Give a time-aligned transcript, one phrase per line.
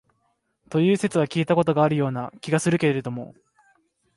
[0.71, 3.35] という説は聞いた事があるような気がするけれども、